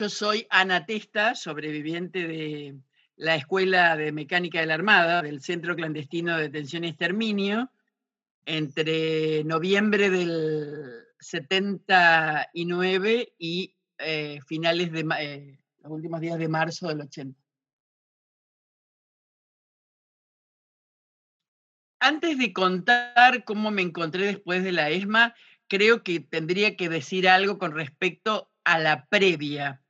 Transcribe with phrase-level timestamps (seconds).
[0.00, 2.80] Yo soy Ana Testa, sobreviviente de
[3.16, 7.70] la Escuela de Mecánica de la Armada, del Centro Clandestino de Detención y Exterminio,
[8.46, 17.02] entre noviembre del 79 y eh, finales de eh, los últimos días de marzo del
[17.02, 17.38] 80.
[21.98, 25.34] Antes de contar cómo me encontré después de la ESMA,
[25.68, 29.82] creo que tendría que decir algo con respecto a la previa.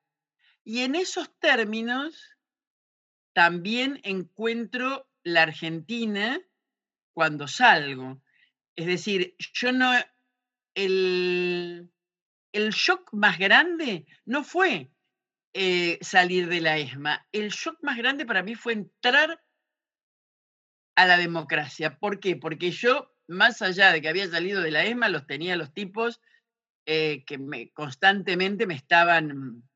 [0.68, 2.36] Y en esos términos
[3.32, 6.38] también encuentro la Argentina
[7.14, 8.20] cuando salgo.
[8.76, 9.90] Es decir, yo no,
[10.74, 11.90] el,
[12.52, 14.92] el shock más grande no fue
[15.54, 17.26] eh, salir de la ESMA.
[17.32, 19.42] El shock más grande para mí fue entrar
[20.96, 21.98] a la democracia.
[21.98, 22.36] ¿Por qué?
[22.36, 26.20] Porque yo, más allá de que había salido de la ESMA, los tenía los tipos
[26.84, 29.66] eh, que me, constantemente me estaban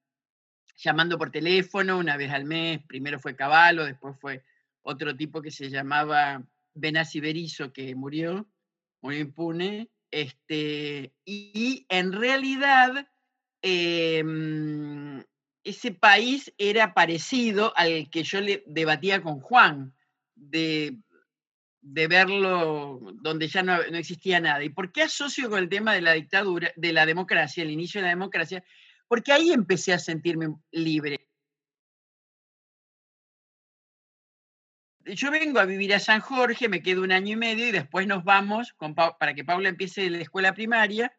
[0.83, 2.81] llamando por teléfono una vez al mes.
[2.87, 4.43] Primero fue Caballo, después fue
[4.83, 6.43] otro tipo que se llamaba
[6.75, 8.49] Benassi Berizo, que murió,
[9.01, 9.91] muy impune.
[10.11, 13.09] Este, y en realidad,
[13.63, 15.23] em,
[15.65, 19.95] ese país era parecido al que yo le debatía con Juan,
[20.35, 20.99] de,
[21.81, 24.63] de verlo donde ya no, no, existía nada.
[24.65, 28.01] ¿Y por qué asocio con el tema de la dictadura, de la democracia, el inicio
[28.01, 28.65] de la democracia?
[29.13, 31.29] Porque ahí empecé a sentirme libre.
[35.05, 38.07] Yo vengo a vivir a San Jorge, me quedo un año y medio y después
[38.07, 38.75] nos vamos,
[39.19, 41.15] para que Paula empiece la escuela primaria,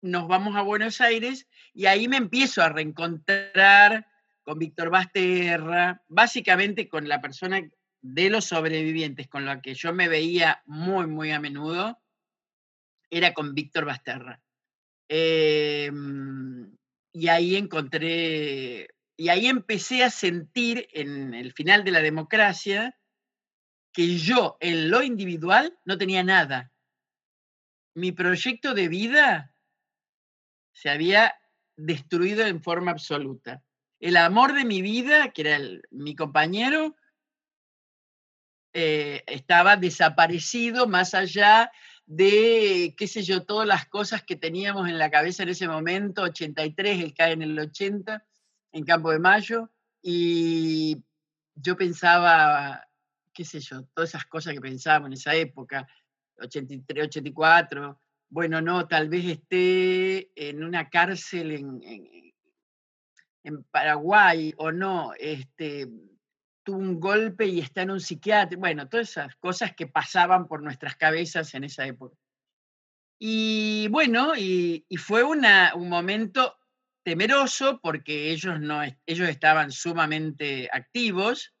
[0.00, 4.06] nos vamos a Buenos Aires y ahí me empiezo a reencontrar
[4.44, 7.68] con Víctor Basterra, básicamente con la persona
[8.00, 12.00] de los sobrevivientes con la que yo me veía muy, muy a menudo,
[13.10, 14.40] era con Víctor Basterra.
[15.08, 15.90] Eh,
[17.12, 22.98] y ahí encontré, y ahí empecé a sentir en el final de la democracia
[23.92, 26.72] que yo en lo individual no tenía nada.
[27.94, 29.54] Mi proyecto de vida
[30.72, 31.34] se había
[31.76, 33.62] destruido en forma absoluta.
[34.00, 35.58] El amor de mi vida, que era
[35.90, 36.96] mi compañero,
[38.72, 41.70] eh, estaba desaparecido más allá
[42.06, 46.22] de, qué sé yo, todas las cosas que teníamos en la cabeza en ese momento,
[46.22, 48.24] 83, él cae en el 80,
[48.72, 49.70] en Campo de Mayo,
[50.02, 51.02] y
[51.54, 52.86] yo pensaba,
[53.32, 55.86] qué sé yo, todas esas cosas que pensábamos en esa época,
[56.38, 62.34] 83, 84, bueno, no, tal vez esté en una cárcel en, en,
[63.44, 65.88] en Paraguay o no, este,
[66.62, 70.62] tuvo un golpe y está en un psiquiatra, bueno, todas esas cosas que pasaban por
[70.62, 72.16] nuestras cabezas en esa época.
[73.18, 75.44] Y bueno, y, fue un
[75.88, 76.56] momento
[77.04, 81.54] temeroso porque ellos, no, ellos estaban sumamente activos,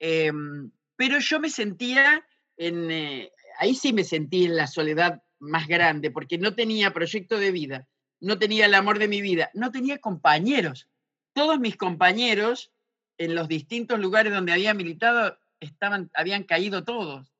[0.00, 5.68] em, pero yo me sentía en, eh, ahí sí me sentí en la soledad más
[5.68, 7.88] grande porque no tenía proyecto de vida,
[8.20, 10.88] no tenía el amor de mi vida, no tenía compañeros.
[11.32, 12.72] Todos mis compañeros
[13.18, 17.32] en los distintos lugares donde había militado estaban, habían caído todos.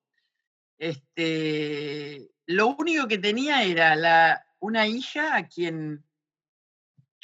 [0.79, 6.05] Este, lo único que tenía era la, una hija a quien,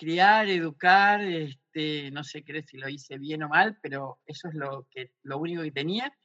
[0.01, 4.87] criar, educar, este, no sé si lo hice bien o mal, pero eso es lo,
[4.91, 6.17] que, lo único que tenía.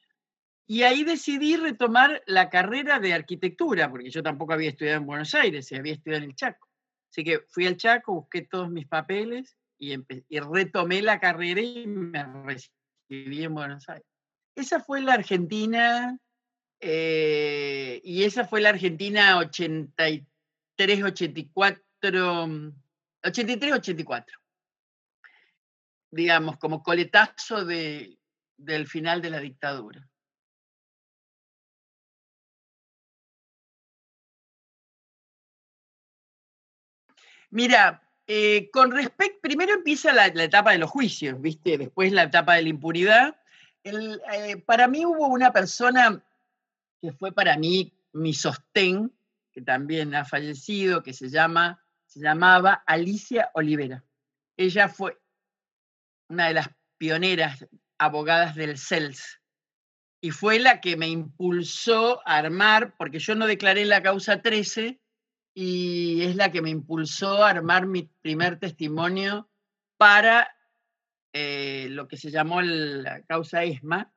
[0.66, 5.36] Y ahí decidí retomar la carrera de arquitectura, porque yo tampoco había estudiado en Buenos
[5.36, 6.70] Aires, había estudiado en el Chaco.
[7.12, 9.96] Así que fui al Chaco, busqué todos mis papeles y,
[10.40, 14.08] retomé la carrera y me recibí en Buenos Aires.
[14.56, 16.18] Esa fue la Argentina,
[16.80, 21.84] eh, y esa fue la Argentina 83, 84,
[23.24, 24.40] 83, 84.
[26.12, 28.18] Digamos, como coletazo de,
[28.58, 30.08] del final de la dictadura.
[37.50, 41.78] Mira, eh, con respecto, primero empieza la, etapa de los juicios, ¿viste?
[41.78, 43.40] Después la etapa de la impunidad.
[43.84, 46.24] Eh, para mí hubo una persona
[47.02, 49.12] que fue para mí mi sostén,
[49.52, 54.04] que también ha fallecido, que se, llama, se llamaba Alicia Olivera.
[54.58, 55.18] Ella fue
[56.30, 57.68] una de las pioneras
[57.98, 59.40] abogadas del CELS
[60.20, 65.00] y fue la que me impulsó a armar, porque yo no declaré la causa 13,
[65.58, 69.50] y es la que me impulsó a armar mi primer testimonio
[69.98, 70.54] para
[71.32, 74.14] eh, lo que se llamó la causa ESMA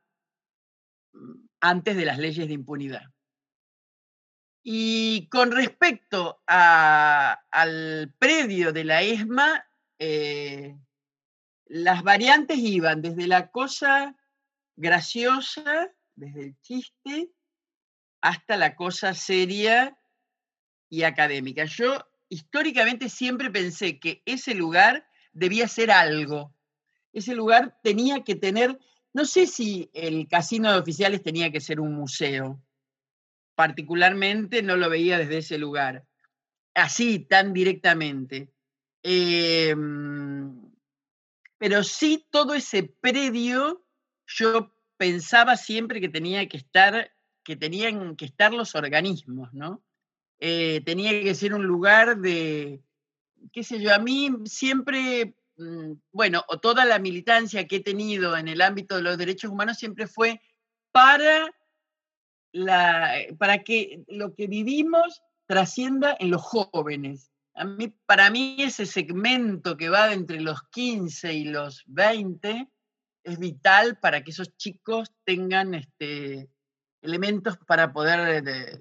[1.13, 3.05] mm, antes de las leyes de impunidad.
[4.65, 9.65] Y con respecto al predio de la ESMA,
[10.01, 10.77] eh,
[11.67, 14.17] las variantes iban desde la cosa
[14.75, 17.31] graciosa, desde el chiste,
[18.21, 19.98] hasta la cosa seria
[20.89, 21.65] y académica.
[21.65, 26.55] Yo históricamente siempre pensé que ese lugar debía ser algo.
[27.13, 28.79] Ese lugar tenía que tener,
[29.13, 32.63] no sé si el casino de oficiales tenía que ser un museo.
[33.55, 36.07] Particularmente no lo veía desde ese lugar,
[36.75, 38.53] así, tan directamente.
[39.03, 40.71] Em,
[41.59, 43.85] pero sí todo ese predio,
[44.27, 47.11] yo pensaba siempre que tenía que estar,
[47.43, 49.83] que tenían que estar los organismos, ¿no?
[50.41, 52.81] Eh, tenía que ser un lugar de,
[53.53, 58.37] qué sé yo, a mí siempre, mm, bueno, o toda la militancia que he tenido
[58.37, 60.41] en el ámbito de los derechos humanos siempre fue
[60.93, 61.49] para,
[62.53, 67.33] la, eh, para que lo que vivimos trascienda en los jóvenes.
[67.55, 72.69] A mí, para mí ese segmento que va entre los 15 y los 20
[73.25, 76.49] es vital para que esos chicos tengan este,
[77.03, 78.81] elementos para poder eh,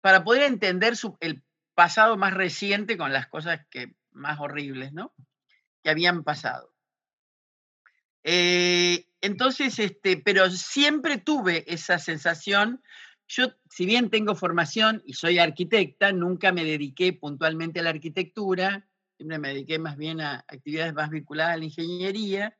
[0.00, 1.42] para poder entender el
[1.74, 5.14] pasado más reciente con las cosas que, más horribles, ¿no?
[5.82, 6.74] Que habían pasado.
[8.22, 12.82] Eh, entonces, este, pero siempre tuve esa sensación.
[13.28, 18.88] Yo, si bien tengo formación y soy arquitecta, nunca me dediqué puntualmente a la arquitectura,
[19.16, 22.58] siempre me dediqué más bien a actividades más vinculadas a la ingeniería,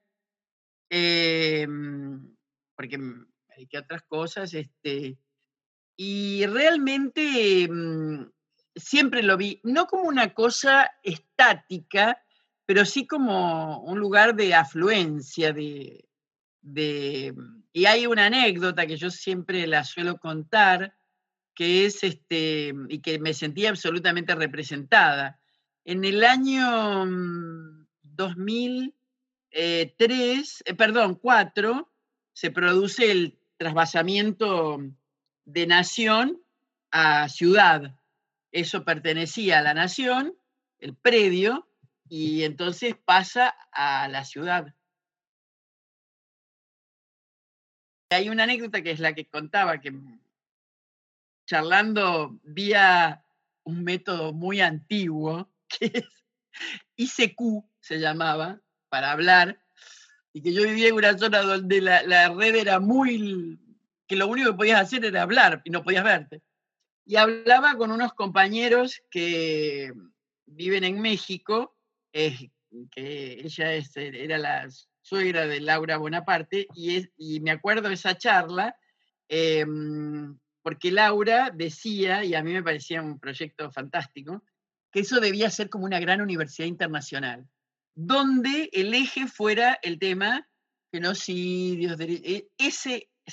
[0.90, 2.36] em,
[2.76, 3.26] porque me
[3.56, 4.54] dediqué a otras cosas.
[4.54, 5.18] Este,
[6.02, 8.24] y realmente mm,
[8.74, 12.24] siempre lo vi, no como una cosa estática,
[12.64, 16.08] pero sí como un lugar de afluencia, de,
[16.62, 20.96] mm, y hay una anécdota que yo siempre la suelo contar,
[21.54, 25.38] que es este, y que me sentía absolutamente representada.
[25.84, 27.04] En el año
[28.00, 28.90] 2003, mm,
[29.50, 29.94] eh,
[30.64, 31.92] eh, perdón, 4,
[32.32, 34.80] se produce el trasvasamiento
[35.52, 36.42] de nación
[36.90, 37.96] a ciudad.
[38.52, 40.36] Eso pertenecía a la nación,
[40.78, 41.68] el predio,
[42.08, 44.74] y entonces pasa a la ciudad.
[48.10, 49.92] Hay una anécdota que es la que contaba, que
[51.46, 53.24] charlando vía
[53.64, 56.08] un método muy antiguo, que es
[56.96, 59.60] ICQ, se llamaba, para hablar,
[60.32, 63.58] y que yo vivía en una zona donde la, la red era muy
[64.10, 66.42] que lo único que podías hacer era hablar y no podías verte.
[67.06, 69.92] Y hablaba con unos compañeros que
[70.46, 71.76] viven en México,
[72.12, 72.50] que
[73.40, 74.68] ella era la
[75.00, 78.74] suegra de Laura Bonaparte, y, y me acuerdo de esa charla,
[79.28, 84.42] em, porque Laura decía, y a mí me parecía un proyecto fantástico,
[84.90, 87.46] que eso debía ser como una gran universidad internacional,
[87.94, 90.48] donde el eje fuera el tema
[90.92, 92.48] genocidios, e,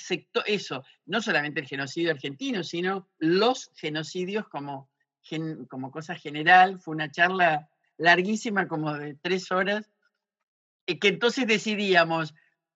[0.00, 4.90] ese eso, no solamente el genocidio argentino, sino los genocidios como,
[5.68, 6.80] como cosa general.
[6.80, 9.90] Fue una charla larguísima, como de tres horas,
[10.86, 12.34] eh, que entonces decidíamos,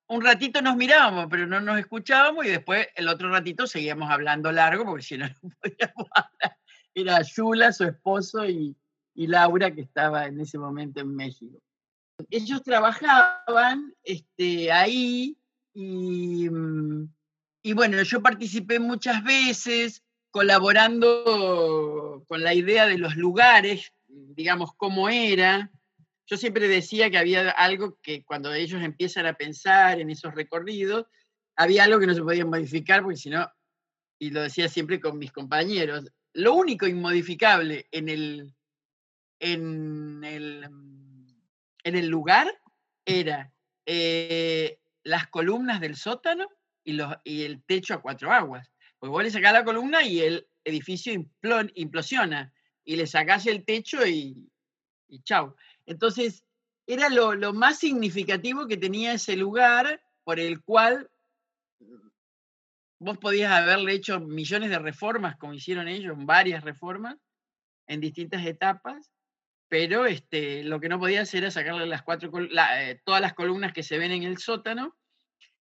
[0.09, 4.53] un ratito nos mirábamos, pero no nos escuchábamos y después el otro ratito seguíamos hablando
[4.53, 6.59] largo, porque si no, no podíamos hablar.
[6.95, 8.77] Era Yula, su esposo, y,
[9.15, 11.59] y Laura, que estaba en ese momento en México.
[12.29, 15.39] Ellos trabajaban este, ahí
[15.75, 17.13] y, mm,
[17.63, 25.09] y bueno, yo participé muchas veces colaborando con la idea de los lugares, digamos, cómo
[25.09, 25.71] era.
[26.27, 31.07] Yo siempre decía que había algo que cuando ellos empiezan a pensar en esos recorridos,
[31.55, 33.49] había algo que no se podía modificar, porque si no,
[34.19, 38.55] y lo decía siempre con mis compañeros, lo único inmodificable en el,
[39.39, 40.69] en el,
[41.85, 42.49] en el lugar
[43.05, 43.53] era
[43.85, 46.49] eh, las columnas del sótano
[46.85, 48.71] y, los, y el techo a cuatro aguas.
[48.99, 51.13] Porque vos le sacás la columna y el edificio
[51.75, 52.53] implosiona
[52.85, 54.49] y le sacás el techo y,
[55.09, 55.55] y chau.
[55.87, 56.45] Entonces,
[56.87, 61.11] era lo, lo, más significativo que tenía ese lugar por el cual
[62.99, 67.17] vos podías haberle hecho millones de reformas, como hicieron ellos, varias reformas,
[67.89, 69.11] en distintas etapas,
[69.73, 73.83] pero este, lo que no podías era sacarle las cuatro, eh, todas las columnas que
[73.83, 74.99] se ven en el sótano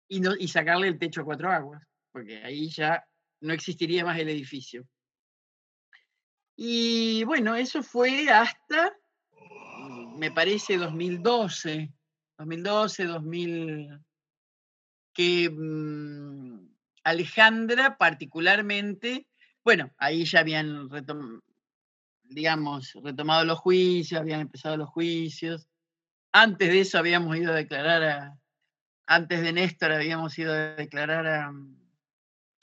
[0.09, 3.07] y, no, y sacarle el techo a cuatro aguas, porque ahí ya
[3.41, 4.85] no existiría más el edificio.
[6.57, 8.97] Y bueno, eso fue hasta,
[10.19, 11.89] me parece, 2012,
[12.39, 14.01] 2012, 2000,
[15.13, 16.67] que mm,
[17.05, 19.29] Alejandra particularmente,
[19.63, 20.89] bueno, ahí ya habían
[22.25, 25.69] digamos, retomado los juicios, habían empezado los juicios.
[26.33, 28.39] Antes de eso habíamos ido a declarar a,
[29.07, 31.53] antes de Néstor habíamos ido a declarar a,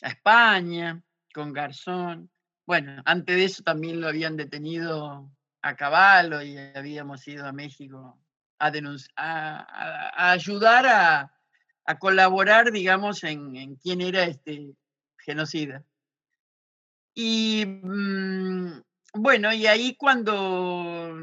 [0.02, 1.02] a España
[1.34, 2.30] con Garzón.
[2.66, 8.20] Bueno, antes de eso también lo habían detenido a Caballo y habíamos ido a México
[8.62, 8.72] a,
[9.16, 11.32] a, ayudar a,
[12.00, 14.74] colaborar, digamos, en, quién era este
[15.18, 15.84] genocida.
[17.14, 18.82] Y mm,
[19.14, 21.14] bueno, y ahí cuando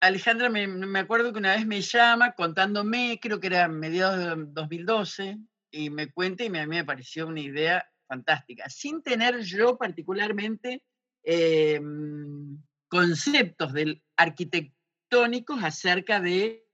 [0.00, 4.52] Alejandra, me, me, acuerdo que una vez me llama contándome, creo que era mediados de
[4.52, 5.38] 2012,
[5.72, 10.84] y me cuenta y a mí me pareció una idea fantástica, sin tener yo particularmente
[11.24, 16.66] em, conceptos del arquitectónicos acerca de,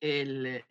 [0.00, 0.64] el,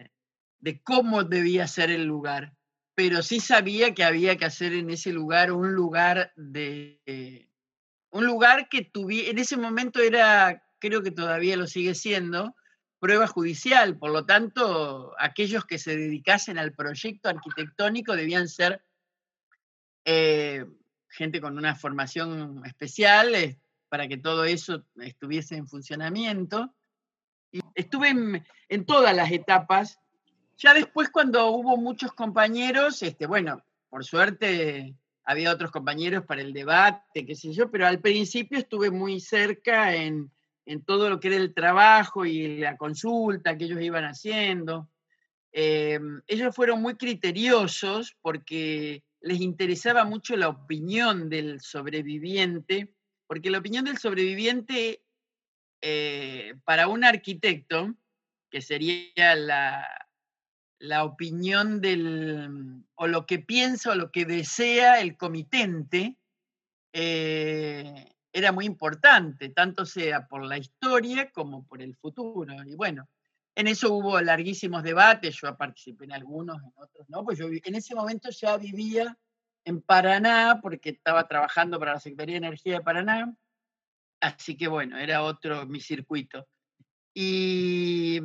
[0.59, 2.53] de cómo debía ser el lugar,
[2.95, 7.46] pero sí sabía que había que hacer en ese lugar un lugar de...
[8.11, 12.55] un lugar que tuviera, en ese momento era, creo que todavía lo sigue siendo,
[12.99, 18.81] prueba judicial, por lo tanto, aquellos que se dedicasen al proyecto arquitectónico debían ser
[20.05, 20.65] eh,
[21.09, 23.59] gente con una formación especial eh,
[23.89, 26.73] para que todo eso estuviese en funcionamiento.
[27.51, 28.09] Y estuve
[28.69, 29.99] en, todas las etapas.
[30.57, 34.95] Ya después, cuando hubo muchos compañeros, este, bueno, por suerte
[35.27, 39.93] había otros compañeros para el debate, qué sé yo, pero al principio estuve muy cerca
[39.93, 40.31] en,
[40.65, 44.89] en todo lo que era el trabajo y la consulta que ellos iban haciendo.
[45.51, 52.95] Eh, ellos fueron muy criteriosos porque les interesaba mucho la opinión del sobreviviente,
[53.27, 55.03] porque la opinión del sobreviviente
[55.81, 57.93] eh, para un arquitecto,
[58.49, 60.06] que sería la,
[60.79, 66.17] la opinión del, o lo que piensa o lo que desea el comitente,
[66.93, 72.53] eh, era muy importante, tanto sea por la historia como por el futuro.
[72.65, 73.09] Y bueno,
[73.55, 77.75] en eso hubo larguísimos debates, yo participé en algunos, en otros no, pues yo en
[77.75, 79.17] ese momento ya vivía
[79.65, 83.35] en Paraná porque estaba trabajando para la Secretaría de Energía de Paraná,
[84.21, 86.47] así que bueno, era otro mi circuito.
[87.15, 88.19] Y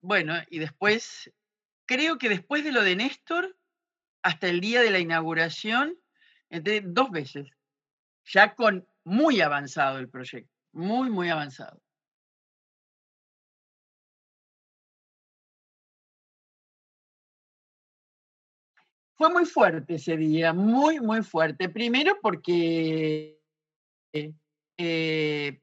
[0.00, 1.32] bueno, y después,
[1.86, 3.56] creo que después de lo de Néstor,
[4.22, 5.96] hasta el día de la inauguración,
[6.50, 7.48] entré dos veces,
[8.24, 11.80] ya con muy avanzado el proyecto, muy, muy avanzado.
[19.14, 21.70] Fue muy fuerte ese día, muy, muy fuerte.
[21.70, 23.40] Primero porque
[24.12, 25.60] eh,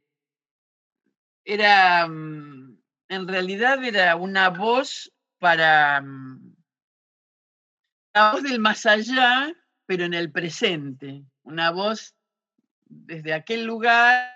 [1.46, 2.78] era, mm,
[3.10, 5.14] en realidad era una voz
[5.44, 6.56] para, mm,
[8.14, 9.54] la voz del más allá,
[9.86, 12.16] pero en el presente, una voz
[12.86, 14.32] desde aquel lugar,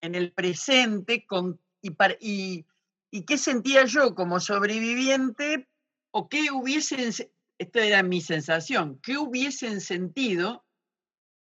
[0.00, 1.26] en el presente,
[1.80, 5.68] y qué sentía yo como sobreviviente,
[6.12, 7.12] o qué hubiesen
[7.58, 10.64] esta era mi sensación, ¿qué hubiesen sentido?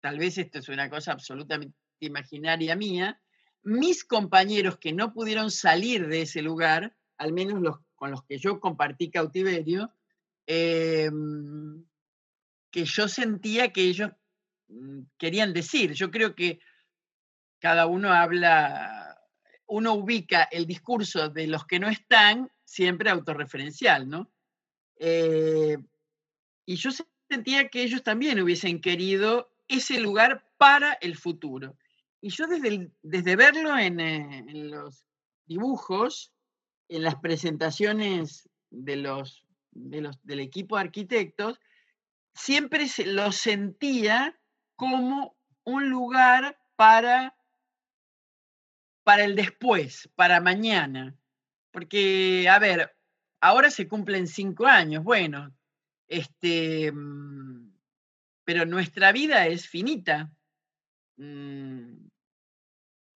[0.03, 3.19] Tal vez esto es una cosa absolutamente imaginaria mía,
[3.63, 8.39] mis compañeros que no pudieron salir de ese lugar, al menos los con los que
[8.39, 9.93] yo compartí cautiverio,
[10.47, 11.85] em,
[12.71, 14.13] que yo sentía que ellos
[14.69, 15.93] mm, querían decir.
[15.95, 16.61] Yo creo que
[17.59, 19.07] cada uno habla
[19.69, 24.31] uno ubica el discurso de los que no están siempre autorreferencial, ¿no?
[24.99, 25.77] Eh,
[26.65, 26.91] y yo
[27.29, 31.77] sentía que ellos también hubiesen querido ese lugar para el futuro.
[32.21, 35.05] Y yo desde, desde verlo en, eh, en, los
[35.47, 36.33] dibujos,
[36.89, 41.61] en las presentaciones de los, de los, del equipo de arquitectos,
[42.35, 44.39] siempre se, lo sentía
[44.77, 47.37] como un lugar para,
[49.03, 51.17] para el después, para mañana.
[51.73, 52.97] Porque, a ver,
[53.41, 55.55] ahora se cumplen cinco años, bueno,
[56.09, 57.73] este, mm,
[58.45, 60.33] pero nuestra vida es finita.
[61.17, 62.06] Mm,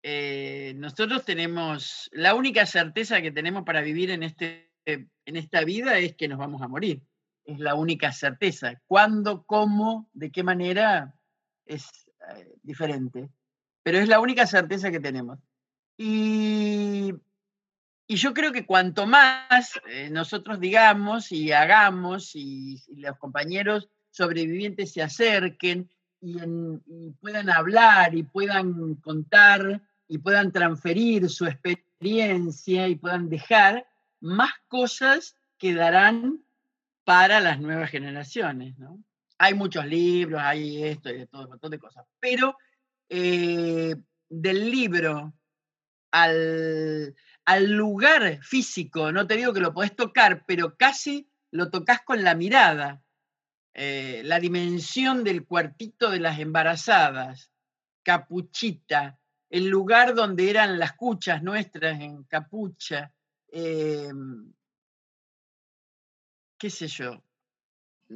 [0.03, 5.97] eh, nosotros tenemos, la única certeza que tenemos para vivir en, este, en esta vida
[5.99, 7.03] es que nos vamos a morir.
[7.45, 8.81] Es la única certeza.
[8.85, 11.13] ¿Cuándo, cómo, de qué manera?
[11.65, 11.85] Es
[12.35, 13.29] eh, diferente.
[13.83, 15.39] Pero es la única certeza que tenemos.
[15.97, 17.13] Y,
[18.07, 23.89] y yo creo que cuanto más eh, nosotros digamos y hagamos y, y los compañeros
[24.09, 25.89] sobrevivientes se acerquen
[26.19, 29.81] y, en, y, puedan hablar y puedan contar
[30.11, 33.87] y puedan transferir su experiencia y puedan dejar,
[34.19, 36.43] más cosas quedarán
[37.05, 38.77] para las nuevas generaciones.
[38.77, 39.01] ¿no?
[39.37, 42.57] Hay muchos libros, hay esto y de todo, un montón de cosas, pero
[43.07, 43.95] eh,
[44.27, 45.33] del libro
[46.11, 47.15] al,
[47.45, 52.21] al lugar físico, no te digo que lo podés tocar, pero casi lo tocas con
[52.21, 53.01] la mirada
[53.73, 57.53] eh, la dimensión del cuartito de las embarazadas,
[58.03, 59.20] Capuchita,
[59.51, 63.13] el lugar donde eran las cuchas nuestras en capucha,
[63.51, 64.09] eh,
[66.57, 67.21] qué sé yo.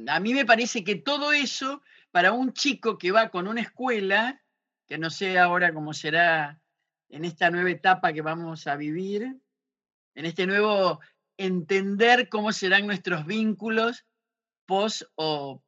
[0.08, 4.42] A mí me parece que todo eso, para un chico que va con una escuela,
[4.86, 6.58] que no sé ahora cómo será
[7.10, 9.36] en esta nueva etapa que vamos a vivir,
[10.14, 11.00] en este nuevo
[11.36, 14.06] entender cómo serán nuestros vínculos
[14.64, 15.62] post o,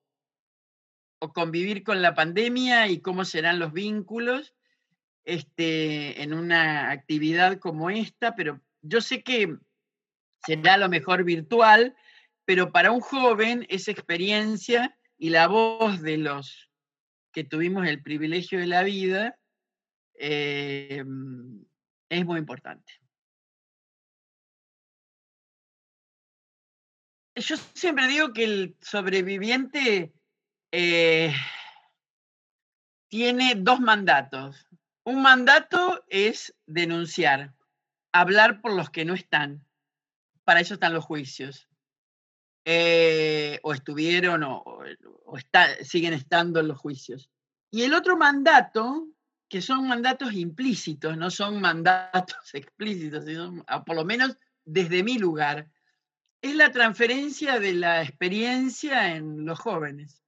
[1.19, 4.55] o, convivir con la pandemia y cómo serán los vínculos
[5.29, 9.59] este, en una actividad como esta, pero yo sé que
[10.47, 11.95] será a lo mejor virtual,
[12.47, 16.71] pero para un joven esa experiencia y la voz de los
[17.33, 19.39] que tuvimos el privilegio de la vida
[20.15, 21.05] eh,
[22.09, 22.95] es muy importante.
[27.35, 30.13] yo siempre digo que el sobreviviente
[30.73, 31.33] eh,
[33.09, 34.68] tiene dos mandatos.
[35.09, 37.55] Un mandato es denunciar,
[38.13, 39.65] hablar por los que no están.
[40.45, 41.67] Para eso están los juicios.
[42.67, 44.83] Eh, o estuvieron o,
[45.81, 47.31] siguen estando en los juicios.
[47.71, 49.09] Y el otro mandato,
[49.49, 55.71] que son mandatos implícitos, no son mandatos explícitos, sino, por lo menos desde mi lugar,
[56.43, 60.23] es la transferencia de la experiencia en los jóvenes.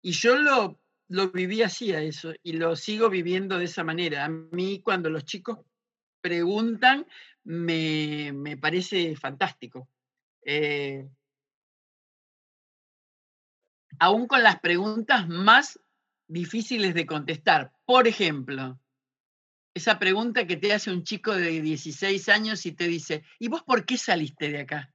[0.00, 4.24] Y yo lo, lo viví así a eso y lo sigo viviendo de esa manera.
[4.24, 5.58] A mí cuando los chicos
[6.20, 7.06] preguntan,
[7.44, 9.88] me, me parece fantástico.
[10.44, 11.08] Eh,
[13.98, 15.78] aún con las preguntas más
[16.26, 17.72] difíciles de contestar.
[17.84, 18.80] Por ejemplo,
[19.74, 23.62] esa pregunta que te hace un chico de 16 años y te dice, ¿y vos
[23.62, 24.90] por qué saliste de acá?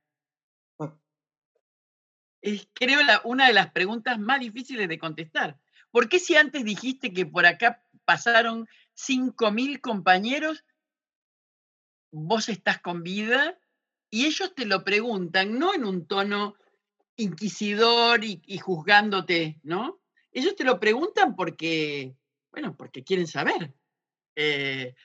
[2.41, 5.57] es creo la, una de las preguntas más difíciles de contestar.
[5.91, 10.63] ¿Por qué si antes dijiste que por acá pasaron 5.000 compañeros,
[12.12, 13.58] vos estás con vida?
[14.10, 16.56] Y ellos te lo preguntan, no en un tono
[17.15, 20.02] inquisidor y, juzgándote, ¿no?
[20.32, 22.15] Ellos te lo preguntan porque,
[22.52, 23.73] bueno, porque quieren saber.
[24.36, 24.95] Eh,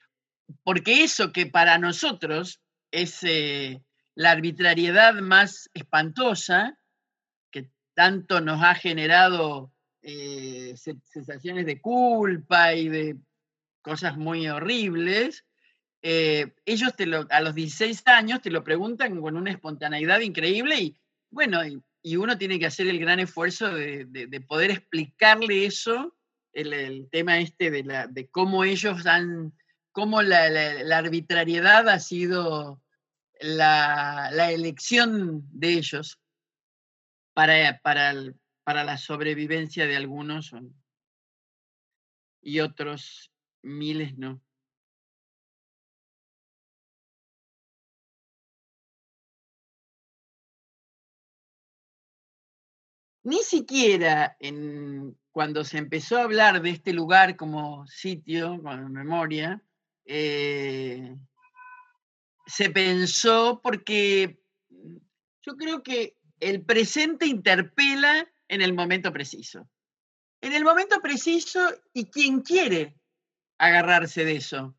[0.63, 3.83] porque eso que para nosotros es eh,
[4.15, 6.79] la arbitrariedad más espantosa,
[7.95, 9.73] tanto nos ha generado
[10.07, 13.17] eh, sensaciones de culpa y de
[13.81, 15.45] cosas muy horribles,
[16.03, 20.79] eh, ellos te lo, a los 16 años te lo preguntan con una espontaneidad increíble
[20.79, 20.97] y
[21.31, 26.15] bueno, y, uno tiene que hacer el gran esfuerzo de, de, de poder explicarle eso,
[26.55, 29.53] el, tema este de, cómo ellos han,
[29.93, 30.47] cómo la,
[30.97, 32.83] arbitrariedad ha sido
[33.41, 36.21] la, la elección de ellos
[37.33, 38.15] para, para,
[38.65, 40.53] para la sobrevivencia de algunos
[42.41, 43.31] y otros
[43.63, 44.41] miles no.
[53.23, 59.63] Ni siquiera en, cuando se empezó a hablar de este lugar como sitio, con memoria,
[60.05, 61.17] eh,
[62.47, 64.43] se pensó porque
[65.41, 69.69] yo creo que el presente interpela en el momento preciso.
[70.41, 71.61] En el momento preciso
[71.93, 72.97] y quien quiere
[73.59, 74.77] agarrarse de eso.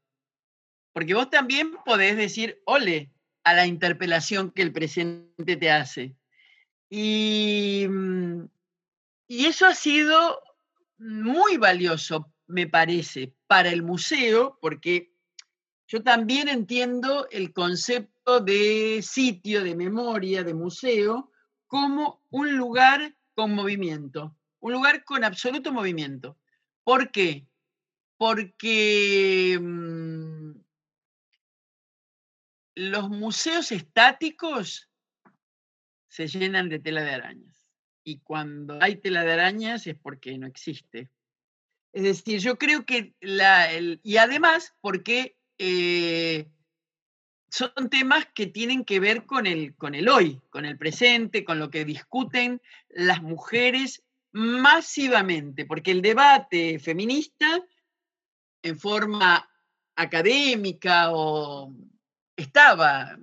[0.94, 3.12] Porque vos también podés decir, ole,
[3.44, 6.16] a la interpelación que el presente te hace.
[6.90, 8.46] Y, mm,
[9.28, 10.42] y eso ha sido
[10.98, 15.14] muy valioso, me parece, para el museo, porque
[15.88, 21.32] yo también entiendo el concepto de sitio, de memoria, de museo,
[21.68, 26.38] como un lugar con movimiento, un lugar con absoluto movimiento.
[26.84, 27.48] ¿Por qué?
[28.18, 30.52] Porque mm,
[32.76, 34.90] los museos estáticos
[36.08, 37.62] se llenan de tela de arañas.
[38.04, 41.10] Y cuando hay tela de arañas es porque no existe.
[41.92, 43.70] Es decir, yo creo que la...
[43.80, 46.48] y además porque eh,
[47.56, 51.58] son temas que tienen que ver con el, con el hoy, con el presente, con
[51.58, 57.64] lo que discuten las mujeres masivamente, porque el debate feminista
[58.62, 59.50] en forma
[59.96, 61.74] académica o
[62.36, 63.18] estaba,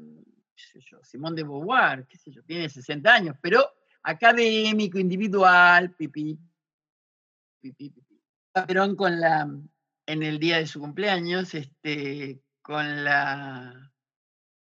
[1.03, 3.69] Simón de Beauvoir, qué sé yo, tiene 60 años, pero
[4.03, 6.39] académico, individual, pipí,
[7.61, 8.97] pipí, pipí.
[8.97, 9.47] Con la,
[10.07, 13.92] en el día de su cumpleaños, este, con la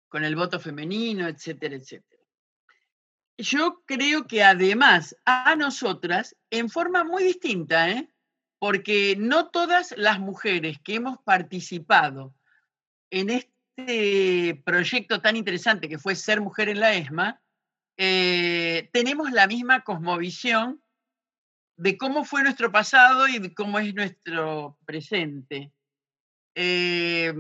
[0.09, 2.23] con el voto femenino, etcétera, etcétera.
[3.38, 8.09] Yo creo que además a nosotras, en forma muy distinta, ¿eh?
[8.59, 12.35] porque no todas las mujeres que hemos participado
[13.11, 17.42] en este proyecto tan interesante que fue Ser Mujer en la ESMA,
[17.99, 20.83] eh, tenemos la misma cosmovisión
[21.77, 25.73] de cómo fue nuestro pasado y de cómo es nuestro presente.
[26.55, 27.35] Eh,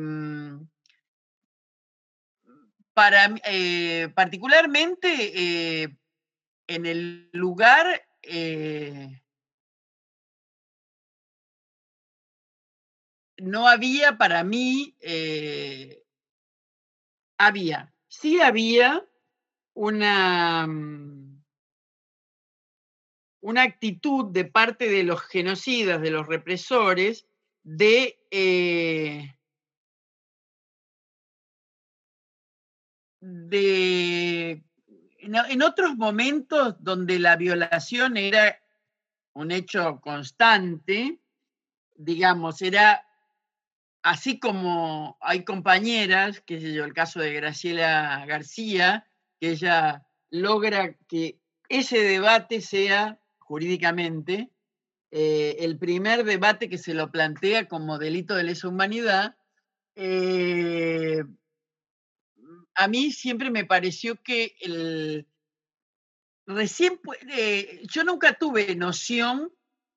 [2.96, 5.98] para, eh, particularmente eh,
[6.66, 9.20] en el lugar eh,
[13.36, 14.96] no había para mí,
[17.36, 19.06] había, sí había
[19.74, 21.44] una, mm,
[23.42, 27.28] una actitud de parte de los genocidas, de los represores,
[27.62, 28.18] de
[33.20, 34.62] de,
[35.18, 38.60] en, otros momentos donde la violación era
[39.32, 41.20] un hecho constante,
[41.94, 43.04] digamos, era
[44.02, 49.06] así como hay compañeras, que sé yo, el caso de Graciela García,
[49.40, 54.50] que ella logra que ese debate sea jurídicamente
[55.10, 59.36] eh, el primer debate que se lo plantea como delito de lesa humanidad,
[59.94, 61.24] eh,
[62.76, 65.26] a mí siempre me pareció que el,
[66.46, 67.00] recién,
[67.36, 69.52] eh, yo nunca tuve noción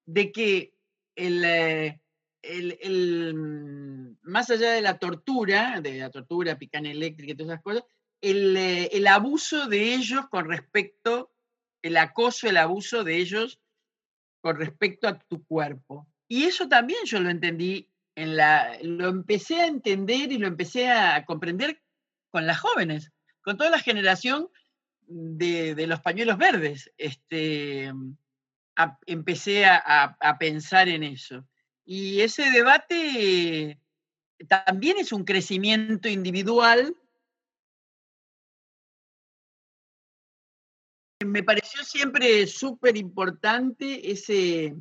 [0.06, 0.74] de que
[1.16, 2.02] el, eh,
[2.42, 7.64] el, mm, más allá de la tortura, de la tortura, picana eléctrica y todas esas
[7.64, 7.84] cosas,
[8.22, 11.32] el, eh, el, abuso de ellos con respecto,
[11.82, 13.62] el acoso, el abuso de ellos
[14.42, 16.08] con respecto a tu cuerpo.
[16.28, 20.90] Y eso también yo lo entendí, en la, lo empecé a entender y lo empecé
[20.90, 21.82] a comprender
[22.32, 23.12] con las jóvenes,
[23.42, 24.50] con toda la generación
[25.02, 26.92] de, los pañuelos verdes.
[26.98, 27.92] Este,
[29.06, 31.46] empecé a, pensar en eso.
[31.86, 33.80] Y ese debate
[34.48, 36.96] también es un crecimiento individual.
[41.26, 44.76] Me pareció siempre súper importante ese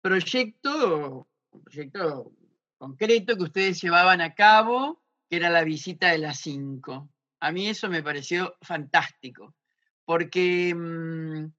[0.00, 1.28] proyecto,
[1.62, 2.32] proyecto
[2.78, 7.10] concreto que ustedes llevaban a cabo que era la visita de las cinco.
[7.40, 9.54] A mí eso me pareció fantástico,
[10.04, 11.52] porque mm,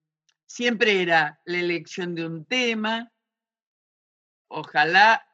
[0.46, 3.12] siempre era la elección de un tema,
[4.48, 5.26] ojalá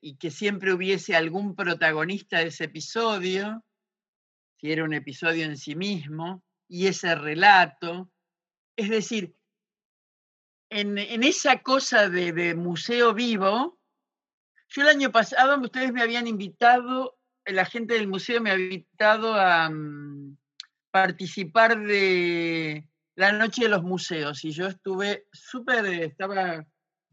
[0.00, 3.64] y que siempre hubiese algún protagonista de ese episodio,
[4.60, 8.10] si era un episodio en sí mismo, y ese relato.
[8.76, 9.34] Es decir,
[10.68, 13.78] en, esa cosa de, de museo vivo,
[14.68, 17.15] yo el año pasado ustedes me habían invitado
[17.46, 20.36] la gente del museo me ha invitado a mm,
[20.90, 26.66] participar de la noche de los museos y yo estuve súper, estaba,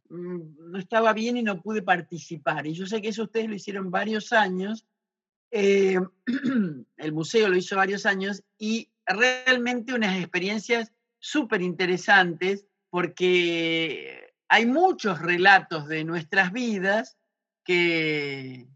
[0.10, 2.68] mm, no estaba bien y no pude participar.
[2.68, 4.86] Y yo sé que eso ustedes lo hicieron varios años,
[5.52, 6.00] eh,
[6.98, 15.20] el museo lo hizo varios años y realmente unas experiencias súper interesantes porque hay muchos
[15.20, 17.18] relatos de nuestras vidas
[17.64, 18.68] que,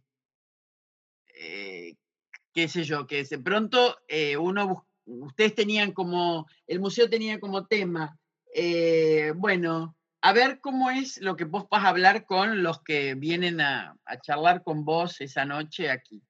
[2.57, 7.67] qué sé yo, que de pronto eh, uno, ustedes tenían como, el museo tenía como
[7.67, 8.17] tema,
[8.51, 13.13] eh, bueno, a ver cómo es lo que vos vas a hablar con los que
[13.13, 16.23] vienen a, charlar con vos esa noche aquí.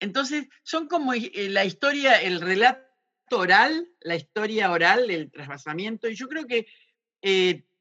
[0.00, 2.84] Entonces, son como eh, la historia, el relato
[3.30, 6.66] oral, la historia oral, el trasvasamiento, y yo creo que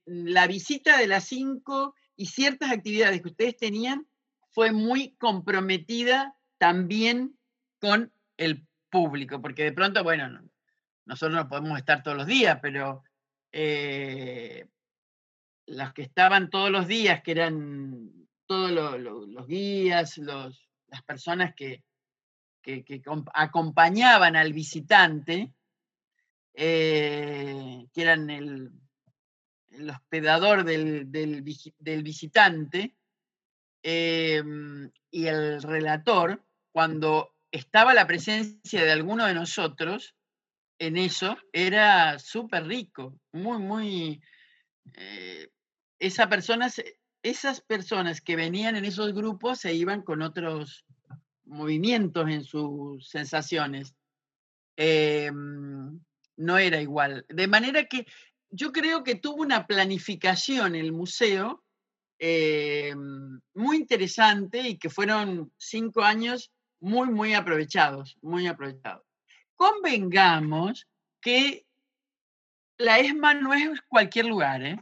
[0.05, 4.07] la visita de las cinco y ciertas actividades que ustedes tenían
[4.51, 7.37] fue muy comprometida también
[7.79, 10.41] con el público, porque de pronto, bueno,
[11.05, 13.03] nosotros no podemos estar todos los días, pero
[13.51, 14.67] eh,
[15.65, 21.83] las que estaban todos los días, que eran todos los guías, los, las personas que,
[22.61, 23.01] que,
[23.33, 25.53] acompañaban al visitante,
[26.53, 28.71] eh, que eran el,
[29.71, 31.41] el hospedador del, del,
[32.03, 32.95] visitante
[33.83, 40.15] em, y el relator, cuando estaba la presencia de alguno de nosotros
[40.79, 44.21] en eso, era súper rico, muy, muy...
[44.95, 45.49] Eh,
[45.99, 46.29] esa
[47.21, 50.85] esas personas que venían en esos grupos se iban con otros
[51.43, 53.93] movimientos en sus sensaciones.
[54.77, 55.99] Em,
[56.37, 57.25] no era igual.
[57.27, 58.05] De manera que
[58.49, 61.63] yo creo que tuvo una planificación el museo
[62.19, 62.93] eh,
[63.53, 69.05] muy interesante y que fueron cinco años muy, muy aprovechados, muy aprovechados.
[69.55, 70.87] Convengamos
[71.21, 71.65] que
[72.77, 74.79] la ESMA no es cualquier lugar, ¿eh?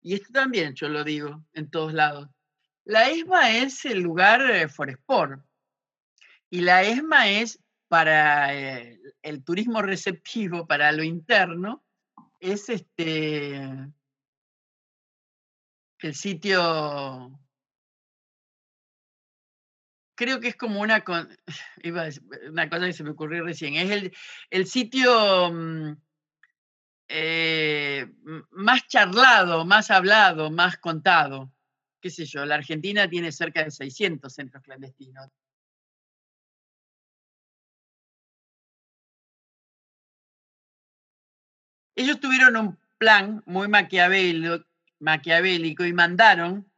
[0.00, 2.28] Y esto también yo lo digo en todos lados.
[2.84, 5.42] La ESMA es el lugar eh, for sport.
[6.50, 11.84] Y la ESMA es para eh, el turismo receptivo, para lo interno,
[12.40, 13.92] es este
[16.04, 17.40] el sitio
[20.14, 21.02] creo que es como una,
[22.50, 24.12] una cosa que se me ocurrió recién, es
[24.50, 25.96] el, sitio mm,
[27.08, 28.06] eh,
[28.50, 31.52] más charlado, más hablado, más contado.
[32.00, 35.28] Qué sé yo, la Argentina tiene cerca de 600 centros clandestinos.
[41.96, 44.64] Ellos tuvieron un plan muy maquiavélico,
[45.86, 46.70] y mandaron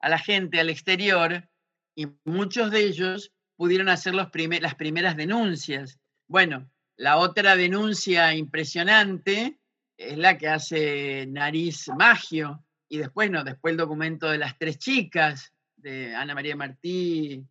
[0.00, 1.48] a la gente al exterior
[1.94, 5.98] y muchos de ellos pudieron hacer las primeras denuncias.
[6.26, 9.58] Bueno, la otra denuncia impresionante
[9.96, 14.78] es la que hace Nariz Magio y después, no, después el documento de las tres
[14.78, 17.44] chicas, de Ana María Martí,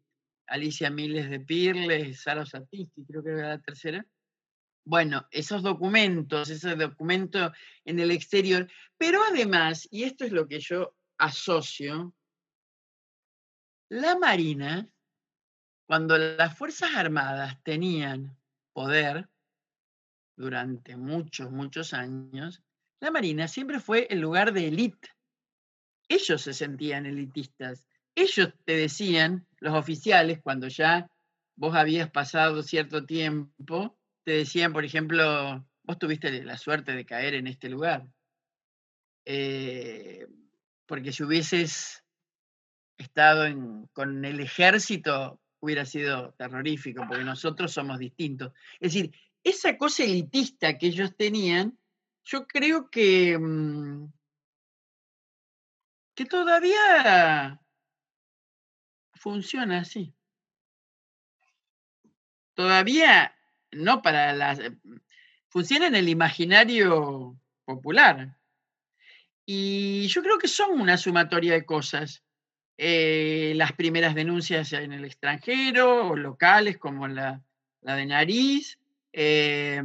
[0.47, 4.05] Alicia Miles de Pirles, Sara Satisti, creo que era la tercera.
[4.85, 7.53] Bueno, esos documentos, ese documento
[7.85, 12.13] en el exterior, pero además, y esto es lo que yo asocio,
[13.89, 14.89] la Marina,
[15.85, 18.35] cuando las Fuerzas Armadas tenían
[18.73, 19.29] poder
[20.35, 22.61] durante muchos, muchos años,
[22.99, 25.09] la Marina siempre fue el lugar de élite.
[26.09, 27.85] Ellos se sentían elitistas.
[28.15, 31.09] Ellos te decían, los oficiales, cuando ya
[31.55, 37.35] vos habías pasado cierto tiempo, te decían, por ejemplo, vos tuviste la suerte de caer
[37.35, 38.07] en este lugar,
[39.25, 40.27] eh,
[40.85, 42.03] porque si hubieses
[42.97, 43.45] estado
[43.93, 48.53] con el ejército hubiera sido terrorífico, porque nosotros somos distintos.
[48.79, 51.77] Es decir, esa cosa elitista que ellos tenían,
[52.23, 54.11] yo creo que, mm,
[56.15, 57.59] que todavía
[59.13, 60.13] funciona así.
[62.55, 63.33] Todavía
[63.75, 64.59] no para las...
[64.59, 64.71] Eh,
[65.49, 68.37] funciona en el imaginario popular.
[69.45, 72.23] Y yo creo que son una sumatoria de cosas.
[72.77, 77.41] Eh, las primeras denuncias en el extranjero o locales como la,
[77.81, 78.79] de Nariz.
[79.11, 79.81] Eh,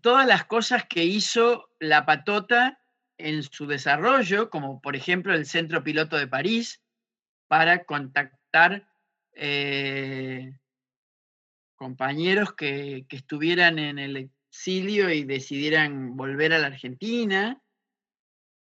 [0.00, 2.80] todas las cosas que hizo la patota
[3.16, 6.80] en su desarrollo, como por ejemplo el Centro Piloto de París,
[7.48, 8.88] para contactar
[9.40, 10.52] eh,
[11.76, 17.62] compañeros que, estuvieran en el exilio y decidieran volver a la Argentina,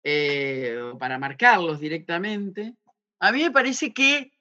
[0.04, 2.76] eh, para marcarlos directamente.
[3.19, 4.32] A mí me parece que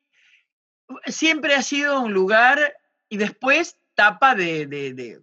[1.06, 2.76] siempre ha sido un lugar
[3.08, 5.20] y después tapa de, de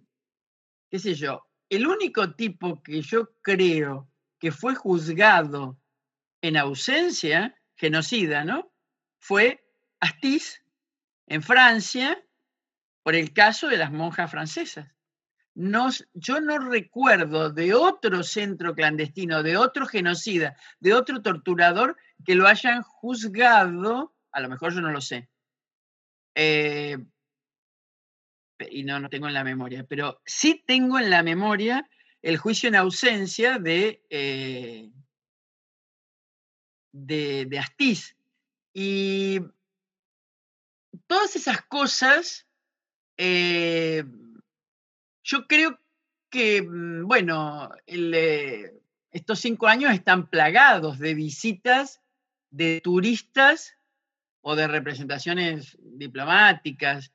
[0.90, 5.78] qué sé yo, el único tipo que yo creo que fue juzgado
[6.42, 8.72] en ausencia, genocida, ¿no?
[9.18, 9.64] Fue
[10.00, 10.62] Astiz
[11.28, 12.22] en Francia
[13.02, 14.92] por el caso de las monjas francesas.
[15.54, 22.46] yo no recuerdo de otro centro clandestino, de otro genocida, de otro torturador que lo
[22.46, 25.28] hayan juzgado a lo mejor yo no lo sé.
[26.34, 26.98] Eh,
[28.70, 31.88] y no, no tengo en la memoria, pero sí tengo en la memoria
[32.22, 34.90] el juicio en ausencia de, eh,
[36.92, 38.16] de, de Astiz.
[38.72, 39.40] Y
[41.06, 42.46] todas esas cosas,
[43.16, 44.04] eh,
[45.22, 45.78] yo creo
[46.30, 48.72] que, mm, bueno, eh,
[49.10, 52.00] estos cinco años están plagados de visitas
[52.50, 53.74] de turistas
[54.40, 57.12] o de representaciones diplomáticas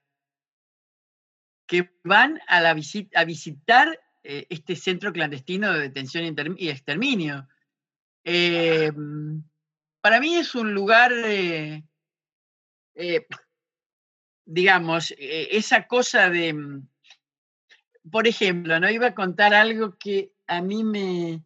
[1.66, 2.76] que van a, la
[3.16, 7.48] a visitar eh, este centro clandestino de detención y exterminio.
[8.26, 9.40] Mm,
[10.02, 11.12] para mí es un lugar
[14.46, 16.88] digamos, eh, esa cosa de, mm,
[18.12, 21.44] por ejemplo, no iba a contar algo que a mí me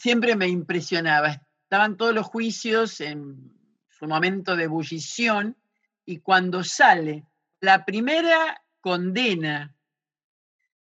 [0.00, 1.42] siempre me impresionaba.
[1.64, 3.52] Estaban todos los juicios en
[3.88, 5.58] su momento de ebullición
[6.06, 7.26] y cuando sale
[7.60, 9.76] la primera condena,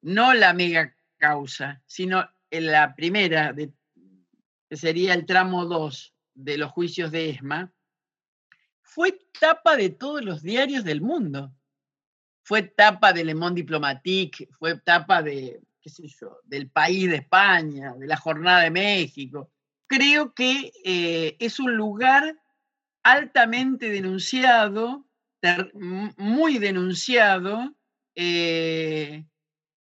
[0.01, 3.71] no la mega causa, sino la primera, de,
[4.67, 7.71] que sería el tramo 2 de los juicios de ESMA,
[8.93, 11.51] fue tapa de todos los diarios del mundo.
[12.43, 17.17] Fue tapa de Le Monde Diplomatique, fue tapa de, qué sé yo, del País de
[17.17, 19.49] España, de la Jornada de México.
[19.87, 22.37] Creo que eh, es un lugar
[23.01, 25.07] altamente denunciado,
[26.17, 27.75] muy denunciado,
[28.15, 29.25] eh,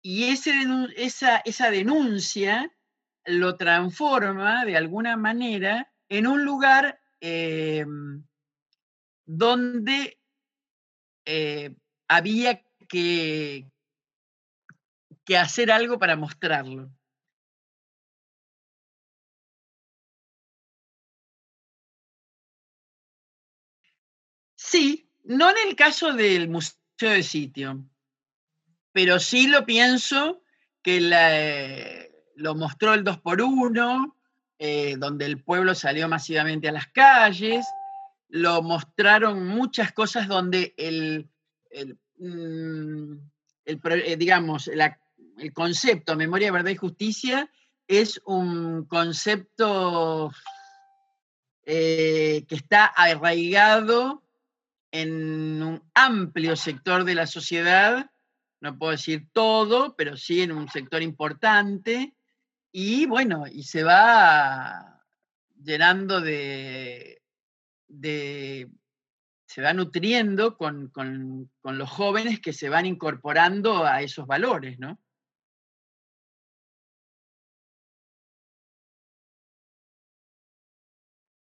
[0.02, 0.52] y ese,
[0.96, 2.70] esa, esa denuncia
[3.24, 7.86] lo transforma de alguna manera en un lugar eh,
[9.28, 10.18] donde
[11.26, 11.74] eh,
[12.08, 13.70] había que,
[15.26, 16.90] que hacer algo para mostrarlo.
[24.56, 27.84] Sí, no en el caso del Museo de Sitio,
[28.92, 30.42] pero sí lo pienso
[30.82, 34.16] que eh, lo mostró el 2 por 1
[34.58, 37.66] eh, donde el pueblo salió masivamente a las calles,
[38.28, 41.28] lo mostraron muchas cosas donde el,
[42.18, 43.12] mm,
[43.64, 47.50] eh, digamos, el concepto memoria, verdad y justicia
[47.86, 50.30] es un concepto
[51.64, 54.22] eh, que está arraigado
[54.90, 58.10] en un amplio sector de la sociedad,
[58.60, 62.14] no puedo decir todo, pero sí en un sector importante,
[62.72, 65.02] y bueno, y se va
[65.62, 67.22] llenando de,
[69.48, 70.92] se va nutriendo con,
[71.62, 75.00] los jóvenes que se van incorporando a esos valores, ¿no?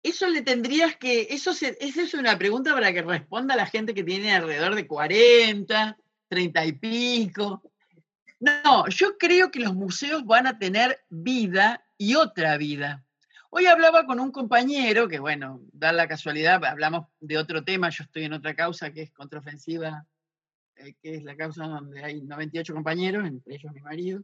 [0.03, 4.05] Eso le tendrías que, eso esa es una pregunta para que responda la gente que
[4.05, 5.97] tiene alrededor de 40,
[6.29, 7.62] 30 y pico.
[8.39, 13.07] No, yo creo que los museos van a tener vida y otra vida.
[13.49, 18.03] Hoy hablaba con un compañero, que bueno, da la casualidad, hablamos de otro tema, yo
[18.03, 20.05] estoy en otra causa que es contraofensiva,
[20.75, 24.21] eh, que es la causa donde hay 98 compañeros, entre ellos mi marido,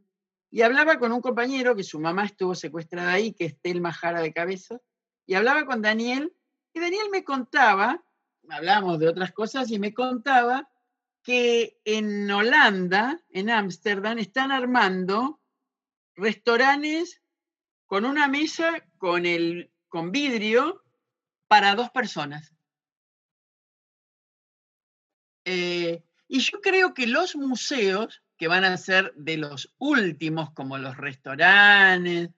[0.52, 4.22] y hablaba con un compañero que su mamá estuvo secuestrada ahí, que es Telma Jara
[4.22, 4.82] de Cabeza,
[5.26, 6.36] y hablaba con Daniel,
[6.74, 8.04] y Daniel me contaba,
[8.50, 10.70] hablamos de otras cosas, y me contaba
[11.24, 15.40] que en Holanda, en Ámsterdam, están armando
[16.14, 17.23] restaurantes
[17.94, 20.84] con una mesa con, el, con vidrio
[21.48, 22.52] para dos personas.
[25.46, 30.80] Eh, y yo creo que los museos, que van a ser de los últimos, como
[30.80, 32.32] los restaurantes,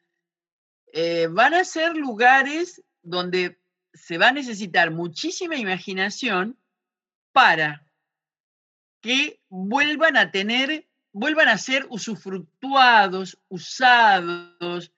[0.91, 3.57] eh, van a ser lugares donde
[3.93, 6.59] se va a necesitar muchísima imaginación
[7.31, 7.87] para
[8.99, 14.91] que vuelvan a tener, vuelvan a ser usufructuados, usados,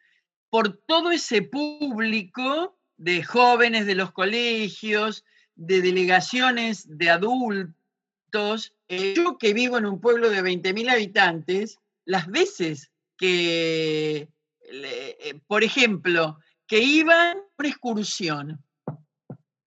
[0.49, 5.23] por todo ese público de jóvenes de los colegios,
[5.55, 8.73] de delegaciones de adultos.
[8.87, 14.29] Eh, yo que vivo en un pueblo de 20.000 habitantes, las veces que,
[14.61, 18.63] eh, por ejemplo, que iban a una excursión,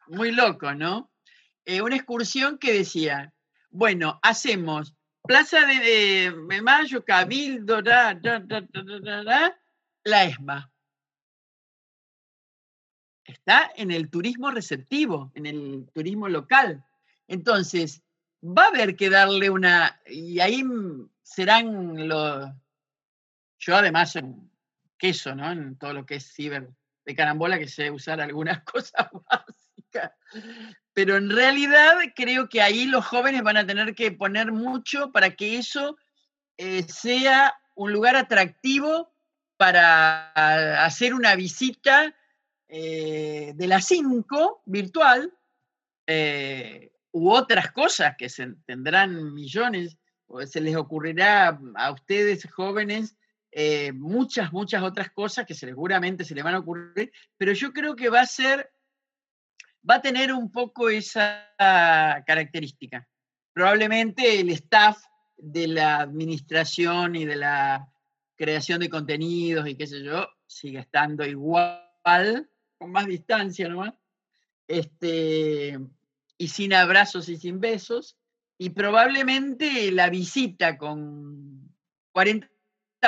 [0.07, 1.11] muy loco, ¿no?
[1.65, 3.33] Eh, una excursión que decía,
[3.71, 8.19] bueno, hacemos Plaza de, Mayo, Cabildo, la
[10.25, 10.70] ESMA
[13.31, 16.85] está en el turismo receptivo, en el turismo local.
[17.29, 18.03] Entonces,
[18.43, 20.65] va a haber que darle una, y ahí
[21.23, 22.51] serán los,
[23.59, 24.51] yo además en
[24.99, 25.51] queso, ¿no?
[25.51, 26.69] En todo lo que es ciber
[27.05, 30.13] de carambola, que sé usar algunas cosas básicas.
[30.93, 35.31] pero en realidad creo que ahí los jóvenes van a tener que poner mucho para
[35.35, 35.97] que eso
[36.57, 39.13] eh, sea un lugar atractivo
[39.57, 42.15] para hacer una visita
[42.71, 45.33] eh, de las 5 virtual
[46.07, 49.97] eh, u otras cosas que se tendrán millones,
[50.27, 53.17] o se les ocurrirá a ustedes jóvenes
[53.95, 58.09] muchas, muchas otras cosas que seguramente se les van a ocurrir, pero yo creo que
[58.09, 58.71] va a ser
[59.89, 63.09] va a tener un poco esa característica.
[63.53, 64.99] Probablemente el staff
[65.37, 67.89] de la administración y de la
[68.37, 72.50] creación de contenidos y qué sé yo, siga estando igual,
[72.81, 73.93] con más distancia nomás,
[74.67, 75.79] este,
[76.39, 78.17] y sin abrazos y sin besos,
[78.57, 81.77] y probablemente la visita con
[82.13, 82.49] 40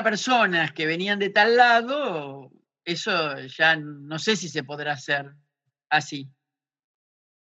[0.04, 2.52] personas que venían de tal lado,
[2.84, 5.32] eso ya no sé si se podrá hacer
[5.88, 6.28] así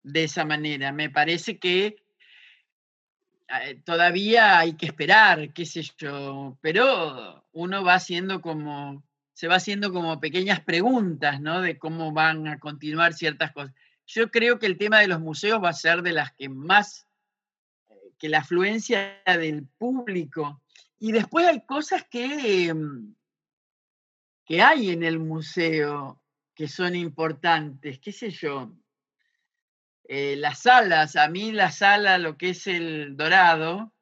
[0.03, 0.91] de esa manera.
[0.91, 1.95] Me parece que
[3.47, 9.03] eh, todavía hay que esperar, qué sé yo, pero uno va haciendo como,
[9.39, 11.61] se va haciendo como pequeñas preguntas, ¿no?
[11.61, 13.73] De cómo van a continuar ciertas cosas.
[14.05, 17.07] Yo creo que el tema de los museos va a ser de las que más,
[17.87, 20.61] eh, que la afluencia del público.
[20.99, 23.15] Y después hay cosas que, mm,
[24.43, 26.21] que hay en el museo
[26.53, 28.75] que son importantes, qué sé yo.
[30.03, 33.93] Eh, las salas, a mí la sala, lo que es el dorado,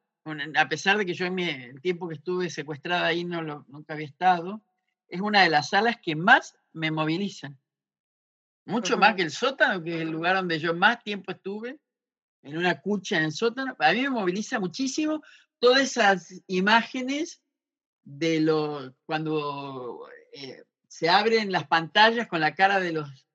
[0.56, 3.94] a pesar de que yo en el tiempo que estuve secuestrada ahí no lo, nunca
[3.94, 4.64] había estado,
[5.08, 7.58] es una de las salas que más me movilizan.
[8.64, 11.80] Mucho más que el sótano, que es el lugar donde yo más tiempo estuve,
[12.42, 13.74] en una cucha en el sótano.
[13.78, 15.22] A mí me moviliza muchísimo
[15.58, 17.42] todas esas imágenes
[18.04, 23.28] de los cuando eh, se abren las pantallas con la cara de los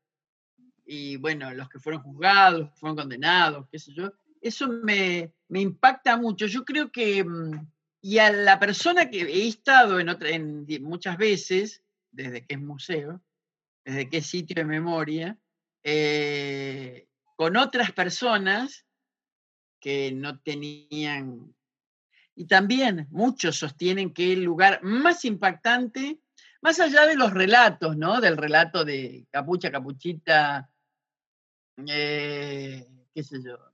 [0.86, 4.12] y bueno, los que fueron juzgados, fueron condenados, qué sé yo,
[4.42, 6.46] eso me, impacta mucho.
[6.46, 7.72] Yo creo que, mm,
[8.06, 13.24] y a la persona que he estado en, muchas veces, desde que es museo,
[13.86, 15.40] desde que es sitio de memoria,
[15.84, 18.86] eh, con otras personas
[19.80, 21.56] que no tenían...
[22.36, 26.20] Y también muchos sostienen que el lugar más impactante,
[26.62, 28.20] más allá de los relatos, ¿no?
[28.20, 30.70] Del relato de Capucha, Capuchita,
[31.88, 33.73] eh, qué sé yo,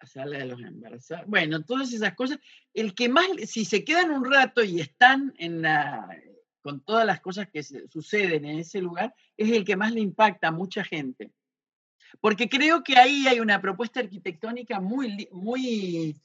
[0.00, 2.38] la sala de los embarazados, bueno, todas esas cosas,
[2.72, 5.64] el que más, si se quedan un rato y están en
[6.62, 10.48] con todas las cosas que suceden en ese lugar, es el que más le impacta
[10.48, 11.32] a mucha gente.
[12.20, 16.20] Porque creo que ahí hay una propuesta arquitectónica muy, muy,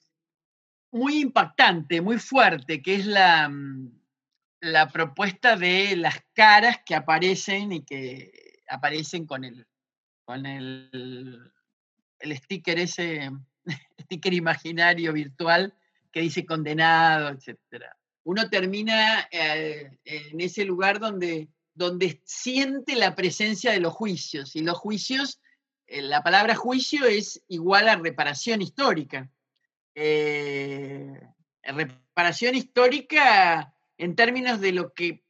[0.91, 3.91] muy impactante, muy fuerte, que es la, mm,
[4.61, 9.65] la propuesta de las caras que aparecen y que aparecen con el,
[10.25, 11.53] con el,
[12.19, 13.31] el sticker ese,
[14.01, 15.73] sticker imaginario virtual
[16.11, 17.83] que dice condenado, etc.
[18.23, 24.61] Uno termina eh, en ese lugar donde, donde siente la presencia de los juicios, y
[24.61, 25.41] los juicios,
[25.87, 29.29] eh, la palabra juicio es igual a reparación histórica.
[29.93, 31.19] Eh,
[31.63, 35.23] reparación histórica en términos de lo que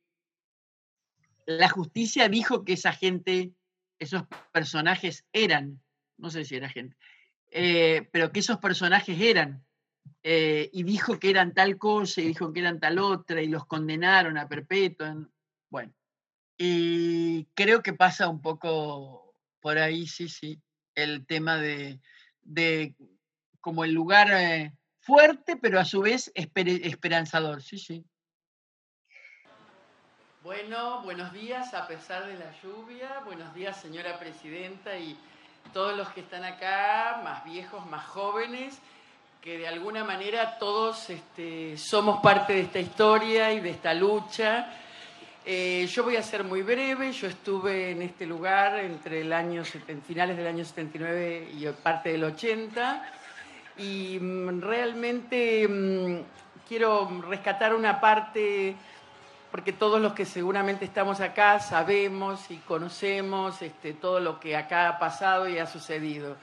[1.45, 3.53] la justicia dijo que esa gente,
[3.99, 5.81] esos personajes eran,
[6.17, 6.95] no sé si era gente,
[7.57, 9.63] eh, pero que esos personajes eran,
[10.23, 13.65] eh, y dijo que eran tal cosa y dijo que eran tal otra, y los
[13.65, 15.15] condenaron a perpetua.
[15.69, 15.93] Bueno,
[16.57, 20.61] y creo que pasa un poco por ahí, sí, sí,
[20.95, 22.01] el tema de,
[23.61, 28.03] como el lugar eh, fuerte, pero a su vez esperanzador, sí, sí.
[30.43, 33.21] Bueno, buenos días a pesar de la lluvia.
[33.23, 35.17] Buenos días, señora presidenta y
[35.73, 38.77] todos los que están acá, más viejos, más jóvenes,
[39.41, 44.69] que de alguna manera todos este, somos parte de esta historia y de esta lucha.
[45.45, 47.11] Eh, yo voy a ser muy breve.
[47.11, 52.23] Yo estuve en este lugar entre el año finales del año 79 y parte del
[52.23, 53.11] 80
[53.77, 56.21] y mm, realmente mm,
[56.67, 58.75] quiero rescatar una parte
[59.55, 64.89] porque todos los que seguramente estamos acá sabemos y conocemos este, todo lo que acá
[64.89, 66.35] ha pasado y ha sucedido.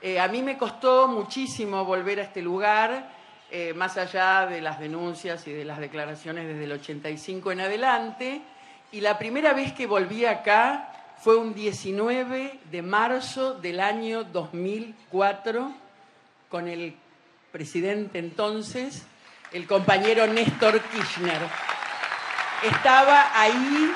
[0.00, 3.12] Eh, a mí me costó muchísimo volver a este lugar,
[3.48, 8.42] eh, más allá de las denuncias y de las declaraciones desde el 85 en adelante,
[8.90, 15.72] y la primera vez que volví acá fue un 19 de marzo del año 2004
[16.48, 16.96] con el
[17.52, 19.06] presidente entonces,
[19.52, 21.71] el compañero Néstor Kirchner
[22.62, 23.92] estaba ahí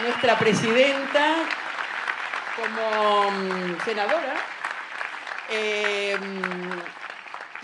[0.00, 1.34] nuestra presidenta
[2.56, 4.34] como mm, senadora.
[5.50, 6.16] Eh,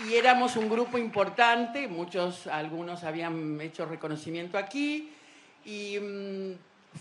[0.07, 5.11] y éramos un grupo importante, muchos, algunos habían hecho reconocimiento aquí,
[5.65, 6.53] y mm,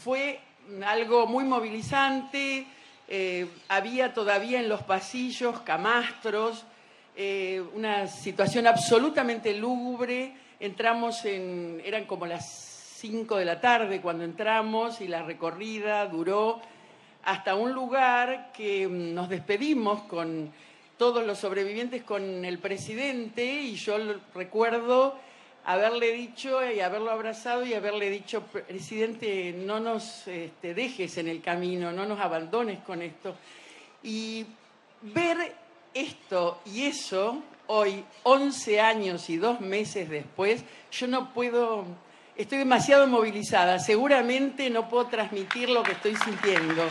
[0.03, 0.41] fue
[0.87, 2.66] algo muy movilizante.
[3.09, 6.64] Eh, había todavía en los pasillos camastros,
[7.16, 10.35] eh, una situación absolutamente lúgubre.
[10.61, 12.47] Entramos en, eran como las
[12.99, 16.61] 5 de la tarde cuando entramos y la recorrida duró
[17.25, 20.53] hasta un lugar que mm, nos despedimos con
[20.99, 23.97] todos los sobrevivientes con el presidente y yo
[24.35, 25.17] recuerdo
[25.65, 31.41] haberle dicho y haberlo abrazado y haberle dicho, presidente, no nos este, dejes en el
[31.41, 33.35] camino, no nos abandones con esto.
[34.03, 34.45] Y
[35.01, 35.55] ver
[35.95, 41.85] esto y eso, hoy, 11 años y dos meses después, yo no puedo,
[42.37, 46.89] estoy demasiado movilizada, seguramente no puedo transmitir lo que estoy sintiendo,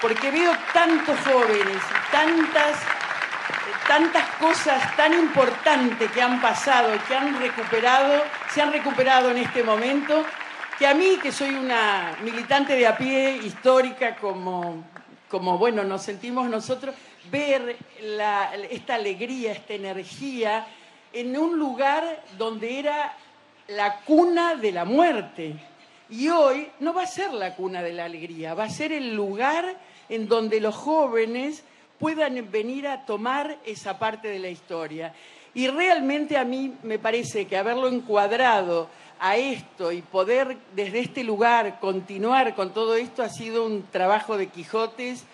[0.00, 2.78] porque veo tantos jóvenes y tantas
[3.86, 9.64] tantas cosas tan importantes que han pasado que han recuperado, se han recuperado en este
[9.64, 10.24] momento,
[10.78, 14.84] que a mí, que soy una militante de a pie histórica, como,
[15.28, 16.94] como bueno, nos sentimos nosotros,
[17.30, 17.76] ver
[18.70, 20.66] esta alegría, esta energía
[21.12, 23.16] en un lugar donde era
[23.68, 25.54] la cuna de la muerte.
[26.10, 29.14] Y hoy no va a ser la cuna de la alegría, va a ser el
[29.14, 29.76] lugar
[30.08, 31.64] en donde los jóvenes
[31.98, 35.14] puedan venir a tomar esa parte de la historia.
[35.54, 38.88] Y realmente a mí me parece que haberlo encuadrado
[39.20, 44.36] a esto y poder desde este lugar continuar con todo esto ha sido un trabajo
[44.36, 45.24] de Quijotes.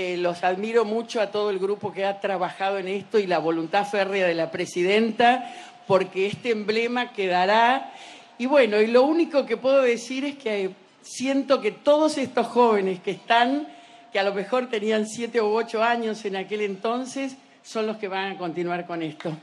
[0.00, 3.40] Eh, los admiro mucho a todo el grupo que ha trabajado en esto y la
[3.40, 5.52] voluntad férrea de la presidenta,
[5.88, 7.92] porque este emblema quedará.
[8.38, 10.70] Y bueno, y lo único que puedo decir es que
[11.02, 13.66] siento que todos estos jóvenes que están
[14.12, 18.06] que a lo mejor tenían siete u ocho años en aquel entonces, son los que
[18.06, 19.36] van a continuar con esto.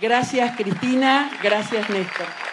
[0.00, 2.49] Gracias Cristina, gracias Néstor.